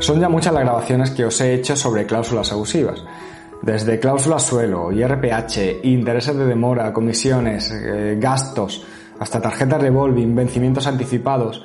Son 0.00 0.18
ya 0.18 0.28
muchas 0.30 0.54
las 0.54 0.64
grabaciones 0.64 1.10
que 1.10 1.26
os 1.26 1.40
he 1.40 1.54
hecho 1.54 1.76
sobre 1.76 2.06
cláusulas 2.06 2.50
abusivas. 2.52 3.04
Desde 3.62 4.00
cláusulas 4.00 4.42
suelo, 4.42 4.90
IRPH, 4.90 5.84
intereses 5.84 6.34
de 6.34 6.46
demora, 6.46 6.92
comisiones, 6.92 7.70
eh, 7.70 8.16
gastos, 8.18 8.86
hasta 9.18 9.42
tarjetas 9.42 9.82
revolving, 9.82 10.34
vencimientos 10.34 10.86
anticipados, 10.86 11.62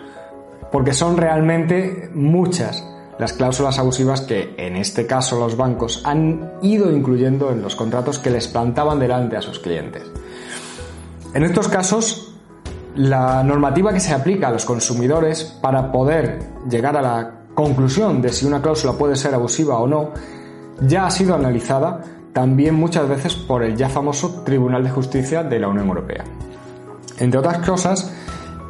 porque 0.72 0.94
son 0.94 1.16
realmente 1.16 2.10
muchas 2.14 2.86
las 3.18 3.32
cláusulas 3.32 3.80
abusivas 3.80 4.20
que, 4.22 4.54
en 4.58 4.76
este 4.76 5.08
caso, 5.08 5.40
los 5.40 5.56
bancos 5.56 6.02
han 6.04 6.52
ido 6.62 6.92
incluyendo 6.92 7.52
en 7.52 7.62
los 7.62 7.78
contratos 7.78 8.20
que 8.20 8.30
les 8.30 8.50
plantaban 8.50 9.00
delante 9.00 9.38
a 9.38 9.42
sus 9.42 9.60
clientes. 9.60 10.04
En 11.34 11.46
estos 11.46 11.70
casos, 11.70 12.35
la 12.96 13.44
normativa 13.44 13.94
que 13.94 14.00
se 14.00 14.14
aplica 14.14 14.48
a 14.48 14.52
los 14.52 14.66
consumidores 14.66 15.44
para 15.44 15.92
poder 15.92 16.40
llegar 16.70 16.98
a 16.98 17.02
la 17.02 17.32
conclusión 17.54 18.22
de 18.22 18.30
si 18.30 18.46
una 18.46 18.62
cláusula 18.62 18.94
puede 18.94 19.16
ser 19.16 19.34
abusiva 19.34 19.78
o 19.80 19.88
no 19.88 20.12
ya 20.82 21.06
ha 21.06 21.12
sido 21.12 21.36
analizada 21.36 22.02
también 22.34 22.76
muchas 22.76 23.08
veces 23.08 23.36
por 23.36 23.64
el 23.64 23.78
ya 23.78 23.88
famoso 23.88 24.44
Tribunal 24.44 24.84
de 24.84 24.90
Justicia 24.90 25.42
de 25.44 25.60
la 25.60 25.70
Unión 25.70 25.88
Europea. 25.88 26.26
Entre 27.18 27.40
otras 27.40 27.66
cosas, 27.66 28.14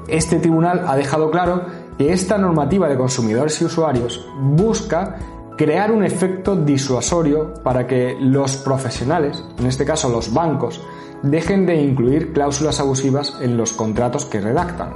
este 0.07 0.37
tribunal 0.37 0.85
ha 0.87 0.95
dejado 0.95 1.31
claro 1.31 1.65
que 1.97 2.13
esta 2.13 2.37
normativa 2.37 2.87
de 2.87 2.95
consumidores 2.95 3.59
y 3.61 3.65
usuarios 3.65 4.27
busca 4.39 5.15
crear 5.57 5.91
un 5.91 6.03
efecto 6.03 6.55
disuasorio 6.55 7.55
para 7.63 7.87
que 7.87 8.15
los 8.19 8.57
profesionales, 8.57 9.43
en 9.57 9.65
este 9.65 9.85
caso 9.85 10.09
los 10.09 10.31
bancos, 10.31 10.81
dejen 11.23 11.65
de 11.65 11.75
incluir 11.75 12.33
cláusulas 12.33 12.79
abusivas 12.79 13.37
en 13.41 13.57
los 13.57 13.73
contratos 13.73 14.25
que 14.25 14.41
redactan. 14.41 14.93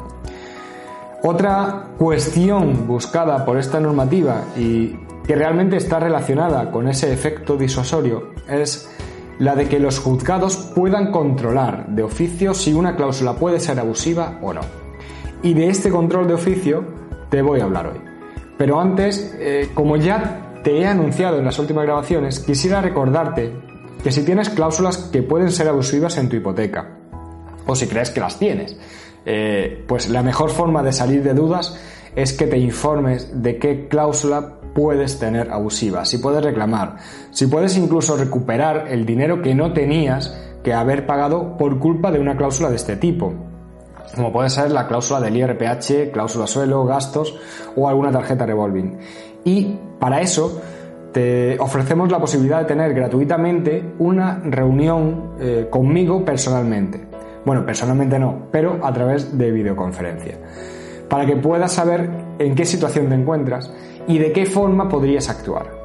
Otra 1.23 1.87
cuestión 1.97 2.87
buscada 2.87 3.45
por 3.45 3.57
esta 3.57 3.79
normativa 3.79 4.45
y 4.55 4.95
que 5.25 5.35
realmente 5.35 5.77
está 5.77 5.99
relacionada 5.99 6.71
con 6.71 6.87
ese 6.87 7.11
efecto 7.11 7.57
disuasorio 7.57 8.29
es 8.47 8.89
la 9.37 9.55
de 9.55 9.67
que 9.67 9.79
los 9.79 9.99
juzgados 9.99 10.55
puedan 10.75 11.11
controlar 11.11 11.87
de 11.87 12.03
oficio 12.03 12.53
si 12.53 12.73
una 12.73 12.95
cláusula 12.95 13.33
puede 13.33 13.59
ser 13.59 13.79
abusiva 13.79 14.39
o 14.41 14.53
no. 14.53 14.61
Y 15.43 15.53
de 15.53 15.69
este 15.69 15.89
control 15.89 16.27
de 16.27 16.33
oficio 16.33 16.83
te 17.29 17.41
voy 17.41 17.59
a 17.59 17.65
hablar 17.65 17.87
hoy. 17.87 18.01
Pero 18.57 18.79
antes, 18.79 19.35
eh, 19.39 19.69
como 19.73 19.95
ya 19.95 20.59
te 20.63 20.79
he 20.79 20.87
anunciado 20.87 21.37
en 21.37 21.45
las 21.45 21.59
últimas 21.59 21.85
grabaciones, 21.85 22.39
quisiera 22.39 22.81
recordarte 22.81 23.53
que 24.03 24.11
si 24.11 24.23
tienes 24.23 24.49
cláusulas 24.49 24.97
que 24.97 25.23
pueden 25.23 25.51
ser 25.51 25.67
abusivas 25.67 26.17
en 26.17 26.29
tu 26.29 26.35
hipoteca, 26.35 26.97
o 27.65 27.75
si 27.75 27.87
crees 27.87 28.11
que 28.11 28.19
las 28.19 28.37
tienes, 28.39 28.75
eh, 29.25 29.83
pues 29.87 30.09
la 30.09 30.23
mejor 30.23 30.49
forma 30.49 30.81
de 30.83 30.93
salir 30.93 31.23
de 31.23 31.33
dudas 31.33 31.77
es 32.15 32.33
que 32.33 32.47
te 32.47 32.57
informes 32.57 33.43
de 33.43 33.57
qué 33.59 33.87
cláusula 33.87 34.55
puedes 34.73 35.19
tener 35.19 35.51
abusiva, 35.51 36.05
si 36.05 36.17
puedes 36.17 36.43
reclamar, 36.43 36.97
si 37.31 37.47
puedes 37.47 37.77
incluso 37.77 38.17
recuperar 38.17 38.87
el 38.89 39.05
dinero 39.05 39.41
que 39.41 39.55
no 39.55 39.73
tenías 39.73 40.35
que 40.63 40.73
haber 40.73 41.05
pagado 41.05 41.57
por 41.57 41.79
culpa 41.79 42.11
de 42.11 42.19
una 42.19 42.37
cláusula 42.37 42.69
de 42.69 42.75
este 42.75 42.95
tipo 42.95 43.33
como 44.15 44.31
puede 44.31 44.49
ser 44.49 44.71
la 44.71 44.87
cláusula 44.87 45.19
del 45.19 45.37
IRPH, 45.37 46.11
cláusula 46.11 46.47
suelo, 46.47 46.85
gastos 46.85 47.35
o 47.75 47.87
alguna 47.87 48.11
tarjeta 48.11 48.45
revolving. 48.45 48.97
Y 49.43 49.75
para 49.99 50.21
eso 50.21 50.61
te 51.11 51.57
ofrecemos 51.59 52.11
la 52.11 52.19
posibilidad 52.19 52.59
de 52.59 52.65
tener 52.65 52.93
gratuitamente 52.93 53.83
una 53.99 54.39
reunión 54.43 55.33
eh, 55.39 55.67
conmigo 55.69 56.23
personalmente. 56.23 57.01
Bueno, 57.45 57.65
personalmente 57.65 58.19
no, 58.19 58.47
pero 58.51 58.79
a 58.83 58.93
través 58.93 59.37
de 59.37 59.51
videoconferencia. 59.51 60.37
Para 61.07 61.25
que 61.25 61.35
puedas 61.35 61.73
saber 61.73 62.09
en 62.37 62.53
qué 62.53 62.65
situación 62.65 63.09
te 63.09 63.15
encuentras 63.15 63.73
y 64.07 64.19
de 64.19 64.31
qué 64.31 64.45
forma 64.45 64.87
podrías 64.87 65.29
actuar. 65.29 65.79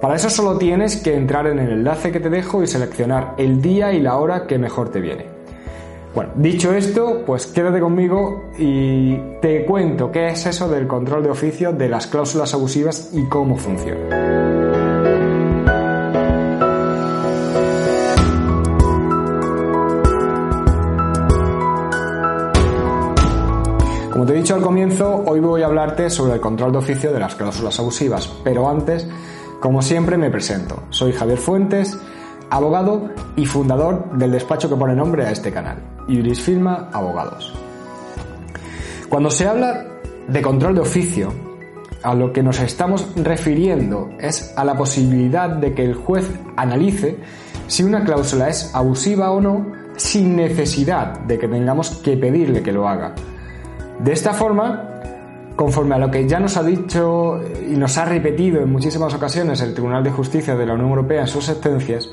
Para 0.00 0.16
eso 0.16 0.30
solo 0.30 0.58
tienes 0.58 0.96
que 0.96 1.14
entrar 1.14 1.46
en 1.46 1.58
el 1.58 1.70
enlace 1.70 2.12
que 2.12 2.20
te 2.20 2.30
dejo 2.30 2.62
y 2.62 2.66
seleccionar 2.66 3.34
el 3.38 3.60
día 3.60 3.92
y 3.92 4.00
la 4.00 4.16
hora 4.16 4.46
que 4.46 4.58
mejor 4.58 4.90
te 4.90 5.00
viene. 5.00 5.26
Bueno, 6.14 6.30
dicho 6.36 6.72
esto, 6.72 7.22
pues 7.26 7.46
quédate 7.46 7.80
conmigo 7.80 8.50
y 8.56 9.16
te 9.40 9.64
cuento 9.64 10.12
qué 10.12 10.28
es 10.28 10.46
eso 10.46 10.68
del 10.68 10.86
control 10.86 11.24
de 11.24 11.30
oficio, 11.30 11.72
de 11.72 11.88
las 11.88 12.06
cláusulas 12.06 12.54
abusivas 12.54 13.10
y 13.12 13.28
cómo 13.28 13.56
funciona. 13.56 14.43
Como 24.14 24.26
te 24.26 24.32
he 24.32 24.36
dicho 24.36 24.54
al 24.54 24.62
comienzo, 24.62 25.24
hoy 25.26 25.40
voy 25.40 25.62
a 25.62 25.66
hablarte 25.66 26.08
sobre 26.08 26.34
el 26.34 26.40
control 26.40 26.70
de 26.70 26.78
oficio 26.78 27.12
de 27.12 27.18
las 27.18 27.34
cláusulas 27.34 27.80
abusivas, 27.80 28.32
pero 28.44 28.70
antes, 28.70 29.08
como 29.58 29.82
siempre, 29.82 30.16
me 30.16 30.30
presento. 30.30 30.84
Soy 30.90 31.10
Javier 31.10 31.36
Fuentes, 31.36 31.98
abogado 32.48 33.10
y 33.34 33.44
fundador 33.44 34.16
del 34.16 34.30
despacho 34.30 34.68
que 34.68 34.76
pone 34.76 34.94
nombre 34.94 35.26
a 35.26 35.32
este 35.32 35.50
canal, 35.50 35.78
Iuris 36.06 36.40
Firma 36.40 36.90
Abogados. 36.92 37.52
Cuando 39.08 39.32
se 39.32 39.48
habla 39.48 39.84
de 40.28 40.42
control 40.42 40.76
de 40.76 40.82
oficio, 40.82 41.32
a 42.04 42.14
lo 42.14 42.32
que 42.32 42.44
nos 42.44 42.60
estamos 42.60 43.08
refiriendo 43.16 44.10
es 44.20 44.54
a 44.56 44.64
la 44.64 44.76
posibilidad 44.76 45.50
de 45.50 45.74
que 45.74 45.84
el 45.84 45.96
juez 45.96 46.30
analice 46.54 47.18
si 47.66 47.82
una 47.82 48.04
cláusula 48.04 48.48
es 48.48 48.72
abusiva 48.76 49.32
o 49.32 49.40
no 49.40 49.72
sin 49.96 50.36
necesidad 50.36 51.18
de 51.18 51.36
que 51.36 51.48
tengamos 51.48 51.96
que 51.96 52.16
pedirle 52.16 52.62
que 52.62 52.70
lo 52.70 52.88
haga. 52.88 53.12
De 54.00 54.12
esta 54.12 54.32
forma, 54.32 54.90
conforme 55.56 55.94
a 55.94 55.98
lo 55.98 56.10
que 56.10 56.28
ya 56.28 56.40
nos 56.40 56.56
ha 56.56 56.62
dicho 56.62 57.40
y 57.68 57.76
nos 57.76 57.96
ha 57.96 58.04
repetido 58.04 58.60
en 58.60 58.72
muchísimas 58.72 59.14
ocasiones 59.14 59.60
el 59.60 59.72
Tribunal 59.72 60.02
de 60.02 60.10
Justicia 60.10 60.56
de 60.56 60.66
la 60.66 60.74
Unión 60.74 60.90
Europea 60.90 61.22
en 61.22 61.28
sus 61.28 61.44
sentencias, 61.44 62.10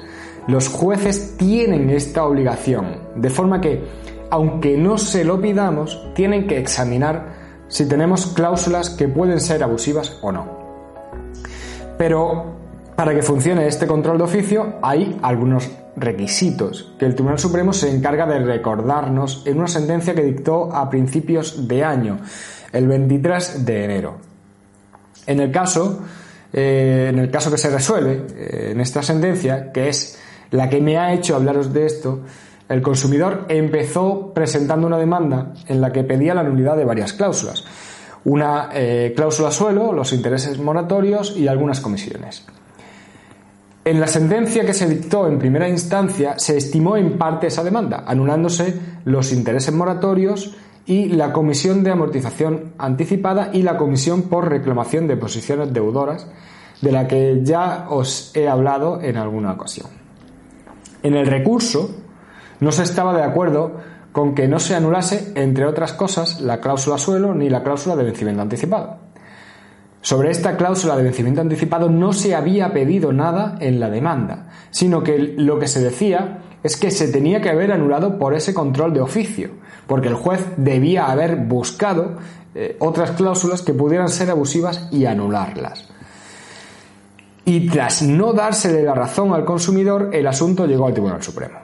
los 0.47 0.69
jueces 0.69 1.35
tienen 1.37 1.89
esta 1.89 2.25
obligación, 2.25 2.97
de 3.15 3.29
forma 3.29 3.61
que, 3.61 3.83
aunque 4.29 4.77
no 4.77 4.97
se 4.97 5.23
lo 5.23 5.41
pidamos, 5.41 6.07
tienen 6.15 6.47
que 6.47 6.57
examinar 6.57 7.41
si 7.67 7.87
tenemos 7.87 8.27
cláusulas 8.27 8.89
que 8.89 9.07
pueden 9.07 9.39
ser 9.39 9.63
abusivas 9.63 10.17
o 10.21 10.31
no. 10.31 10.45
Pero 11.97 12.60
para 13.01 13.15
que 13.15 13.23
funcione 13.23 13.65
este 13.65 13.87
control 13.87 14.19
de 14.19 14.25
oficio 14.25 14.75
hay 14.83 15.17
algunos 15.23 15.71
requisitos 15.95 16.93
que 16.99 17.07
el 17.07 17.15
Tribunal 17.15 17.39
Supremo 17.39 17.73
se 17.73 17.89
encarga 17.89 18.27
de 18.27 18.37
recordarnos 18.37 19.41
en 19.47 19.57
una 19.57 19.67
sentencia 19.67 20.13
que 20.13 20.21
dictó 20.21 20.71
a 20.71 20.87
principios 20.87 21.67
de 21.67 21.83
año, 21.83 22.19
el 22.71 22.87
23 22.87 23.65
de 23.65 23.85
enero. 23.85 24.17
En 25.25 25.39
el 25.39 25.51
caso, 25.51 26.03
eh, 26.53 27.07
en 27.09 27.17
el 27.17 27.31
caso 27.31 27.49
que 27.49 27.57
se 27.57 27.71
resuelve 27.71 28.27
eh, 28.35 28.69
en 28.73 28.79
esta 28.79 29.01
sentencia, 29.01 29.71
que 29.71 29.89
es 29.89 30.19
la 30.51 30.69
que 30.69 30.79
me 30.79 30.99
ha 30.99 31.11
hecho 31.11 31.35
hablaros 31.35 31.73
de 31.73 31.87
esto, 31.87 32.19
el 32.69 32.83
consumidor 32.83 33.47
empezó 33.49 34.31
presentando 34.31 34.85
una 34.85 34.99
demanda 34.99 35.53
en 35.67 35.81
la 35.81 35.91
que 35.91 36.03
pedía 36.03 36.35
la 36.35 36.43
nulidad 36.43 36.77
de 36.77 36.85
varias 36.85 37.13
cláusulas. 37.13 37.63
Una 38.25 38.69
eh, 38.71 39.13
cláusula 39.15 39.49
suelo, 39.49 39.91
los 39.91 40.13
intereses 40.13 40.59
moratorios 40.59 41.35
y 41.35 41.47
algunas 41.47 41.79
comisiones. 41.79 42.45
En 43.83 43.99
la 43.99 44.05
sentencia 44.05 44.63
que 44.63 44.75
se 44.75 44.87
dictó 44.87 45.27
en 45.27 45.39
primera 45.39 45.67
instancia 45.67 46.37
se 46.37 46.55
estimó 46.55 46.97
en 46.97 47.17
parte 47.17 47.47
esa 47.47 47.63
demanda, 47.63 48.03
anulándose 48.05 48.79
los 49.05 49.33
intereses 49.33 49.73
moratorios 49.73 50.55
y 50.85 51.09
la 51.09 51.33
comisión 51.33 51.83
de 51.83 51.89
amortización 51.89 52.73
anticipada 52.77 53.49
y 53.53 53.63
la 53.63 53.77
comisión 53.77 54.23
por 54.23 54.49
reclamación 54.49 55.07
de 55.07 55.17
posiciones 55.17 55.73
deudoras, 55.73 56.27
de 56.81 56.91
la 56.91 57.07
que 57.07 57.39
ya 57.43 57.87
os 57.89 58.31
he 58.35 58.47
hablado 58.47 59.01
en 59.01 59.17
alguna 59.17 59.53
ocasión. 59.53 59.87
En 61.01 61.15
el 61.15 61.25
recurso 61.25 61.89
no 62.59 62.71
se 62.71 62.83
estaba 62.83 63.15
de 63.15 63.23
acuerdo 63.23 63.77
con 64.11 64.35
que 64.35 64.47
no 64.47 64.59
se 64.59 64.75
anulase, 64.75 65.31
entre 65.35 65.65
otras 65.65 65.93
cosas, 65.93 66.39
la 66.39 66.59
cláusula 66.59 66.99
suelo 66.99 67.33
ni 67.33 67.49
la 67.49 67.63
cláusula 67.63 67.95
de 67.95 68.03
vencimiento 68.03 68.43
anticipado. 68.43 69.00
Sobre 70.01 70.31
esta 70.31 70.57
cláusula 70.57 70.95
de 70.97 71.03
vencimiento 71.03 71.41
anticipado 71.41 71.89
no 71.89 72.11
se 72.11 72.35
había 72.35 72.73
pedido 72.73 73.13
nada 73.13 73.57
en 73.59 73.79
la 73.79 73.89
demanda, 73.89 74.49
sino 74.71 75.03
que 75.03 75.17
lo 75.37 75.59
que 75.59 75.67
se 75.67 75.79
decía 75.79 76.39
es 76.63 76.75
que 76.75 76.91
se 76.91 77.07
tenía 77.07 77.41
que 77.41 77.49
haber 77.49 77.71
anulado 77.71 78.17
por 78.17 78.33
ese 78.33 78.53
control 78.53 78.93
de 78.93 79.01
oficio, 79.01 79.51
porque 79.87 80.07
el 80.07 80.15
juez 80.15 80.43
debía 80.57 81.11
haber 81.11 81.35
buscado 81.35 82.17
eh, 82.55 82.75
otras 82.79 83.11
cláusulas 83.11 83.61
que 83.61 83.73
pudieran 83.73 84.09
ser 84.09 84.29
abusivas 84.29 84.87
y 84.91 85.05
anularlas 85.05 85.91
y 87.45 87.67
tras 87.67 88.01
no 88.01 88.33
dársele 88.33 88.83
la 88.83 88.93
razón 88.93 89.33
al 89.33 89.45
consumidor, 89.45 90.09
el 90.13 90.27
asunto 90.27 90.65
llegó 90.65 90.87
al 90.87 90.93
Tribunal 90.93 91.23
Supremo. 91.23 91.59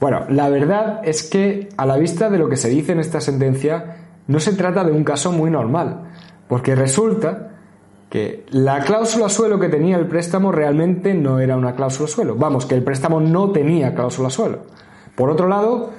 Bueno, 0.00 0.26
la 0.28 0.48
verdad 0.48 1.00
es 1.04 1.22
que 1.22 1.68
a 1.76 1.86
la 1.86 1.96
vista 1.96 2.30
de 2.30 2.38
lo 2.38 2.48
que 2.48 2.56
se 2.56 2.68
dice 2.68 2.92
en 2.92 3.00
esta 3.00 3.20
sentencia, 3.20 3.96
no 4.26 4.40
se 4.40 4.52
trata 4.52 4.84
de 4.84 4.92
un 4.92 5.04
caso 5.04 5.32
muy 5.32 5.50
normal, 5.50 6.10
porque 6.48 6.74
resulta 6.74 7.50
que 8.10 8.46
la 8.50 8.80
cláusula 8.80 9.28
suelo 9.28 9.58
que 9.58 9.68
tenía 9.68 9.96
el 9.96 10.06
préstamo 10.06 10.50
realmente 10.50 11.14
no 11.14 11.40
era 11.40 11.56
una 11.56 11.74
cláusula 11.74 12.08
suelo. 12.08 12.36
Vamos, 12.36 12.64
que 12.66 12.74
el 12.74 12.82
préstamo 12.82 13.20
no 13.20 13.50
tenía 13.50 13.94
cláusula 13.94 14.30
suelo. 14.30 14.60
Por 15.14 15.30
otro 15.30 15.48
lado, 15.48 15.90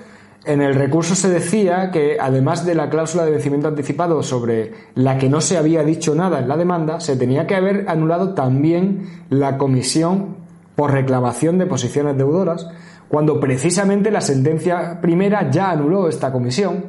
en 0.46 0.62
el 0.62 0.74
recurso 0.74 1.14
se 1.14 1.30
decía 1.30 1.92
que 1.92 2.18
además 2.20 2.66
de 2.66 2.74
la 2.74 2.90
cláusula 2.90 3.26
de 3.26 3.32
vencimiento 3.32 3.68
anticipado 3.68 4.24
sobre 4.24 4.74
la 4.96 5.18
que 5.18 5.30
no 5.30 5.42
se 5.42 5.58
había 5.58 5.84
dicho 5.84 6.16
nada 6.16 6.40
en 6.40 6.48
la 6.48 6.58
demanda, 6.58 7.00
se 7.00 7.16
tenía 7.16 7.46
que 7.46 7.56
haber 7.56 7.86
anulado 7.88 8.34
también 8.34 9.26
la 9.30 9.58
comisión 9.58 10.38
por 10.76 10.92
reclamación 10.92 11.58
de 11.58 11.66
posiciones 11.66 12.18
deudoras, 12.18 12.68
cuando 13.10 13.40
precisamente 13.40 14.12
la 14.12 14.22
sentencia 14.22 15.00
primera 15.02 15.52
ya 15.52 15.72
anuló 15.72 16.08
esta 16.08 16.32
comisión. 16.32 16.86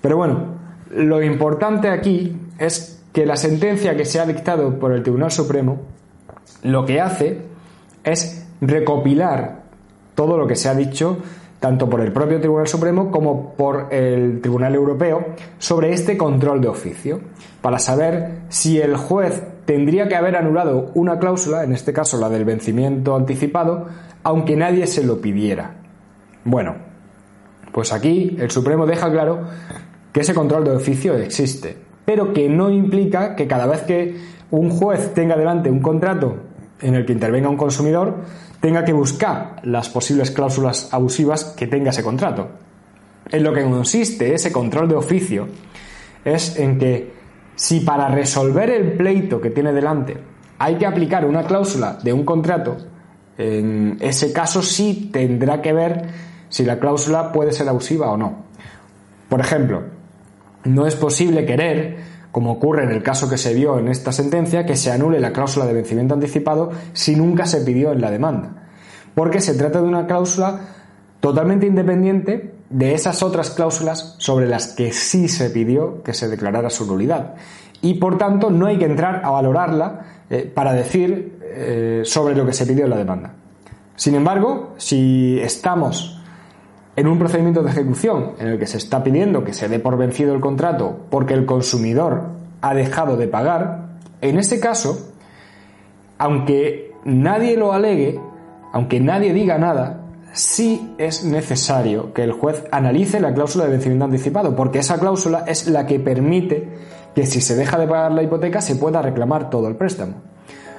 Pero 0.00 0.16
bueno, 0.16 0.61
lo 0.94 1.22
importante 1.22 1.88
aquí 1.88 2.36
es 2.58 3.02
que 3.12 3.26
la 3.26 3.36
sentencia 3.36 3.96
que 3.96 4.04
se 4.04 4.20
ha 4.20 4.26
dictado 4.26 4.78
por 4.78 4.92
el 4.92 5.02
Tribunal 5.02 5.30
Supremo 5.30 5.80
lo 6.62 6.84
que 6.86 7.00
hace 7.00 7.42
es 8.04 8.46
recopilar 8.60 9.62
todo 10.14 10.36
lo 10.36 10.46
que 10.46 10.56
se 10.56 10.68
ha 10.68 10.74
dicho 10.74 11.18
tanto 11.62 11.88
por 11.88 12.00
el 12.00 12.12
propio 12.12 12.40
Tribunal 12.40 12.66
Supremo 12.66 13.12
como 13.12 13.54
por 13.54 13.86
el 13.92 14.40
Tribunal 14.40 14.74
Europeo 14.74 15.26
sobre 15.58 15.92
este 15.92 16.16
control 16.16 16.60
de 16.60 16.66
oficio, 16.66 17.20
para 17.60 17.78
saber 17.78 18.40
si 18.48 18.80
el 18.80 18.96
juez 18.96 19.44
tendría 19.64 20.08
que 20.08 20.16
haber 20.16 20.34
anulado 20.34 20.90
una 20.94 21.20
cláusula, 21.20 21.62
en 21.62 21.72
este 21.72 21.92
caso 21.92 22.18
la 22.18 22.28
del 22.28 22.44
vencimiento 22.44 23.14
anticipado, 23.14 23.86
aunque 24.24 24.56
nadie 24.56 24.88
se 24.88 25.04
lo 25.04 25.20
pidiera. 25.20 25.76
Bueno, 26.42 26.74
pues 27.70 27.92
aquí 27.92 28.36
el 28.40 28.50
Supremo 28.50 28.84
deja 28.84 29.12
claro 29.12 29.42
que 30.12 30.20
ese 30.20 30.34
control 30.34 30.64
de 30.64 30.72
oficio 30.72 31.14
existe, 31.14 31.76
pero 32.04 32.32
que 32.32 32.48
no 32.48 32.70
implica 32.70 33.34
que 33.34 33.46
cada 33.46 33.66
vez 33.66 33.82
que 33.82 34.16
un 34.50 34.70
juez 34.70 35.14
tenga 35.14 35.36
delante 35.36 35.70
un 35.70 35.80
contrato 35.80 36.36
en 36.80 36.94
el 36.94 37.06
que 37.06 37.12
intervenga 37.12 37.48
un 37.48 37.56
consumidor, 37.56 38.16
tenga 38.60 38.84
que 38.84 38.92
buscar 38.92 39.56
las 39.62 39.88
posibles 39.88 40.30
cláusulas 40.30 40.92
abusivas 40.92 41.44
que 41.56 41.66
tenga 41.66 41.90
ese 41.90 42.02
contrato. 42.02 42.48
En 43.30 43.42
lo 43.42 43.52
que 43.52 43.62
consiste 43.62 44.34
ese 44.34 44.52
control 44.52 44.88
de 44.88 44.96
oficio 44.96 45.48
es 46.24 46.58
en 46.58 46.78
que 46.78 47.12
si 47.56 47.80
para 47.80 48.08
resolver 48.08 48.70
el 48.70 48.92
pleito 48.92 49.40
que 49.40 49.50
tiene 49.50 49.72
delante 49.72 50.16
hay 50.58 50.76
que 50.76 50.86
aplicar 50.86 51.24
una 51.24 51.44
cláusula 51.44 51.98
de 52.02 52.12
un 52.12 52.24
contrato, 52.24 52.76
en 53.38 53.96
ese 54.00 54.32
caso 54.32 54.62
sí 54.62 55.10
tendrá 55.12 55.60
que 55.62 55.72
ver 55.72 56.08
si 56.48 56.64
la 56.64 56.78
cláusula 56.78 57.32
puede 57.32 57.52
ser 57.52 57.68
abusiva 57.68 58.10
o 58.10 58.16
no. 58.16 58.44
Por 59.28 59.40
ejemplo, 59.40 59.82
no 60.64 60.86
es 60.86 60.96
posible 60.96 61.46
querer 61.46 62.12
como 62.32 62.52
ocurre 62.52 62.84
en 62.84 62.90
el 62.90 63.02
caso 63.02 63.28
que 63.28 63.36
se 63.36 63.52
vio 63.52 63.78
en 63.78 63.88
esta 63.88 64.10
sentencia, 64.10 64.64
que 64.64 64.74
se 64.74 64.90
anule 64.90 65.20
la 65.20 65.32
cláusula 65.32 65.66
de 65.66 65.74
vencimiento 65.74 66.14
anticipado 66.14 66.70
si 66.94 67.14
nunca 67.14 67.44
se 67.44 67.60
pidió 67.60 67.92
en 67.92 68.00
la 68.00 68.10
demanda. 68.10 68.68
Porque 69.14 69.42
se 69.42 69.54
trata 69.54 69.82
de 69.82 69.88
una 69.88 70.06
cláusula 70.06 70.60
totalmente 71.20 71.66
independiente 71.66 72.54
de 72.70 72.94
esas 72.94 73.22
otras 73.22 73.50
cláusulas 73.50 74.14
sobre 74.16 74.48
las 74.48 74.68
que 74.68 74.92
sí 74.92 75.28
se 75.28 75.50
pidió 75.50 76.02
que 76.02 76.14
se 76.14 76.28
declarara 76.28 76.70
su 76.70 76.86
nulidad. 76.86 77.34
Y 77.82 77.94
por 77.94 78.16
tanto 78.16 78.48
no 78.48 78.66
hay 78.66 78.78
que 78.78 78.86
entrar 78.86 79.20
a 79.24 79.30
valorarla 79.30 80.00
eh, 80.30 80.50
para 80.52 80.72
decir 80.72 81.38
eh, 81.42 82.00
sobre 82.04 82.34
lo 82.34 82.46
que 82.46 82.54
se 82.54 82.64
pidió 82.64 82.84
en 82.84 82.90
la 82.90 82.96
demanda. 82.96 83.34
Sin 83.94 84.14
embargo, 84.14 84.72
si 84.78 85.38
estamos 85.40 86.21
en 86.96 87.06
un 87.06 87.18
procedimiento 87.18 87.62
de 87.62 87.70
ejecución 87.70 88.32
en 88.38 88.48
el 88.48 88.58
que 88.58 88.66
se 88.66 88.76
está 88.76 89.02
pidiendo 89.02 89.44
que 89.44 89.54
se 89.54 89.68
dé 89.68 89.78
por 89.78 89.96
vencido 89.96 90.34
el 90.34 90.40
contrato 90.40 91.06
porque 91.10 91.34
el 91.34 91.46
consumidor 91.46 92.24
ha 92.60 92.74
dejado 92.74 93.16
de 93.16 93.28
pagar, 93.28 93.88
en 94.20 94.38
ese 94.38 94.60
caso, 94.60 95.12
aunque 96.18 96.92
nadie 97.04 97.56
lo 97.56 97.72
alegue, 97.72 98.20
aunque 98.72 99.00
nadie 99.00 99.32
diga 99.32 99.58
nada, 99.58 100.02
sí 100.32 100.94
es 100.98 101.24
necesario 101.24 102.12
que 102.12 102.22
el 102.22 102.32
juez 102.32 102.64
analice 102.70 103.20
la 103.20 103.34
cláusula 103.34 103.64
de 103.64 103.72
vencimiento 103.72 104.04
anticipado, 104.04 104.54
porque 104.54 104.78
esa 104.78 104.98
cláusula 104.98 105.44
es 105.46 105.66
la 105.66 105.86
que 105.86 105.98
permite 105.98 106.68
que 107.14 107.26
si 107.26 107.40
se 107.40 107.56
deja 107.56 107.78
de 107.78 107.86
pagar 107.86 108.12
la 108.12 108.22
hipoteca 108.22 108.60
se 108.60 108.76
pueda 108.76 109.02
reclamar 109.02 109.50
todo 109.50 109.68
el 109.68 109.76
préstamo. 109.76 110.14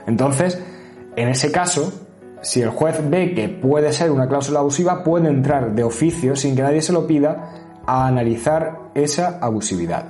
Entonces, 0.07 0.60
en 1.15 1.30
ese 1.30 1.51
caso, 1.51 1.92
si 2.44 2.62
el 2.62 2.69
juez 2.69 3.00
ve 3.10 3.34
que 3.34 3.50
puede 3.50 3.94
ser 3.94 4.12
una 4.12 4.28
cláusula 4.28 4.60
abusiva, 4.60 5.04
puede 5.04 5.30
entrar 5.30 5.74
de 5.74 5.84
oficio, 5.84 6.36
sin 6.36 6.56
que 6.56 6.62
nadie 6.62 6.81
se 6.81 6.94
lo 6.94 7.07
pida, 7.07 7.81
a 7.86 8.06
analizar 8.06 8.92
esa 8.94 9.40
abusividad. 9.42 10.06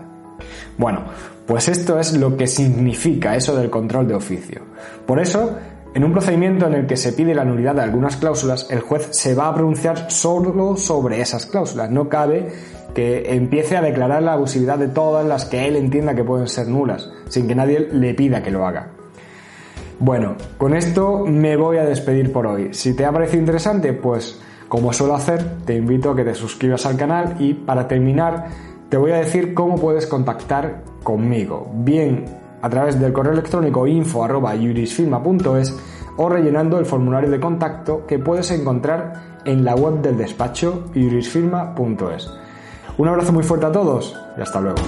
Bueno, 0.77 1.03
pues 1.45 1.68
esto 1.68 2.00
es 2.00 2.18
lo 2.18 2.35
que 2.35 2.47
significa 2.47 3.35
eso 3.35 3.56
del 3.56 3.69
control 3.69 4.07
de 4.07 4.15
oficio. 4.15 4.62
Por 5.06 5.19
eso, 5.19 5.57
en 5.94 6.03
un 6.03 6.12
procedimiento 6.12 6.65
en 6.65 6.74
el 6.74 6.88
que 6.88 6.97
se 6.97 7.13
pide 7.13 7.35
la 7.35 7.45
nulidad 7.45 7.75
de 7.75 7.81
algunas 7.81 8.18
cláusulas, 8.18 8.68
el 8.71 8.81
juez 8.81 9.09
se 9.12 9.36
va 9.36 9.50
a 9.50 9.53
pronunciar 9.53 10.09
solo 10.09 10.75
sobre 10.75 11.21
esas 11.21 11.45
cláusulas. 11.45 11.91
No 11.91 12.09
cabe 12.09 12.51
que 12.95 13.33
empiece 13.36 13.77
a 13.77 13.81
declarar 13.81 14.24
la 14.24 14.33
abusividad 14.33 14.79
de 14.79 14.88
todas 14.88 15.25
las 15.25 15.45
que 15.45 15.68
él 15.68 15.75
entienda 15.75 16.15
que 16.15 16.24
pueden 16.24 16.47
ser 16.47 16.68
nulas, 16.68 17.09
sin 17.29 17.47
que 17.47 17.56
nadie 17.56 17.88
le 17.91 18.13
pida 18.13 18.41
que 18.41 18.51
lo 18.51 18.65
haga. 18.65 18.91
Bueno, 20.05 20.35
con 20.57 20.75
esto 20.75 21.23
me 21.25 21.55
voy 21.55 21.77
a 21.77 21.85
despedir 21.85 22.33
por 22.33 22.45
hoy. 22.45 22.73
Si 22.73 22.94
te 22.94 23.05
ha 23.05 23.11
parecido 23.13 23.39
interesante, 23.39 23.94
pues 23.94 24.38
como 24.67 24.91
suelo 24.91 25.15
hacer, 25.15 25.59
te 25.63 25.75
invito 25.77 26.11
a 26.11 26.15
que 26.17 26.25
te 26.25 26.35
suscribas 26.35 26.85
al 26.85 26.97
canal 26.97 27.38
y 27.39 27.53
para 27.53 27.88
terminar 27.88 28.47
te 28.89 28.97
voy 28.97 29.11
a 29.11 29.19
decir 29.19 29.53
cómo 29.53 29.77
puedes 29.77 30.05
contactar 30.05 30.83
conmigo, 31.03 31.71
bien 31.73 32.25
a 32.61 32.69
través 32.69 33.00
del 33.00 33.13
correo 33.13 33.31
electrónico 33.31 33.88
info@jurisfirma.es 33.88 35.79
o 36.17 36.27
rellenando 36.27 36.79
el 36.79 36.85
formulario 36.85 37.31
de 37.31 37.39
contacto 37.39 38.05
que 38.05 38.19
puedes 38.19 38.51
encontrar 38.51 39.39
en 39.45 39.63
la 39.63 39.73
web 39.73 40.01
del 40.01 40.17
despacho 40.17 40.83
jurisfirma.es. 40.94 42.29
Un 42.97 43.07
abrazo 43.07 43.31
muy 43.31 43.44
fuerte 43.44 43.67
a 43.67 43.71
todos 43.71 44.19
y 44.38 44.41
hasta 44.41 44.59
luego. 44.59 44.81